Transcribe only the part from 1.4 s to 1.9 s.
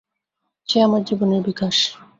বিকাশ।